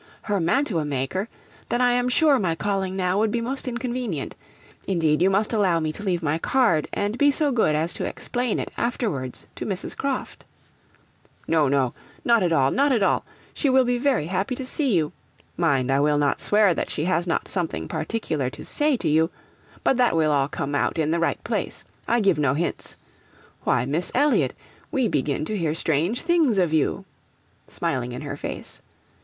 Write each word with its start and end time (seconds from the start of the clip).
'Her 0.23 0.39
mantua 0.39 0.83
maker! 0.83 1.29
Then 1.69 1.79
I 1.79 1.91
am 1.91 2.09
sure 2.09 2.39
my 2.39 2.55
calling 2.55 2.95
now 2.95 3.19
would 3.19 3.29
be 3.29 3.39
most 3.39 3.67
inconvenient. 3.67 4.35
Indeed 4.87 5.21
you 5.21 5.29
must 5.29 5.53
allow 5.53 5.79
me 5.79 5.91
to 5.91 6.01
leave 6.01 6.23
my 6.23 6.39
card 6.39 6.87
and 6.91 7.19
be 7.19 7.29
so 7.31 7.51
good 7.51 7.75
as 7.75 7.93
to 7.93 8.05
explain 8.05 8.57
it 8.57 8.71
afterwards 8.77 9.45
to 9.57 9.63
Mrs. 9.63 9.95
Croft.' 9.95 10.43
'No, 11.47 11.67
no, 11.67 11.93
not 12.25 12.41
at 12.41 12.51
all 12.51 12.71
not 12.71 12.91
at 12.91 13.03
all 13.03 13.23
she 13.53 13.69
will 13.69 13.85
be 13.85 13.99
very 13.99 14.25
happy 14.25 14.55
to 14.55 14.65
see 14.65 14.91
you. 14.95 15.11
Mind, 15.55 15.91
I 15.91 15.99
will 15.99 16.17
not 16.17 16.41
swear 16.41 16.73
that 16.73 16.89
she 16.89 17.03
has 17.05 17.27
not 17.27 17.47
something 17.47 17.87
particular 17.87 18.49
to 18.49 18.65
say 18.65 18.97
to 18.97 19.07
you, 19.07 19.29
but 19.83 19.97
that 19.97 20.15
will 20.15 20.31
all 20.31 20.47
come 20.47 20.73
out 20.73 20.97
in 20.97 21.11
the 21.11 21.19
right 21.19 21.43
place. 21.43 21.85
I 22.07 22.21
give 22.21 22.39
no 22.39 22.55
hints. 22.55 22.95
Why, 23.65 23.85
Miss 23.85 24.11
Elliot, 24.15 24.55
we 24.89 25.07
begin 25.07 25.45
to 25.45 25.55
hear 25.55 25.75
strange 25.75 26.23
things 26.23 26.57
of 26.57 26.73
you 26.73 27.05
(smiling 27.67 28.13
in 28.13 28.23
her 28.23 28.35
face). 28.35 28.81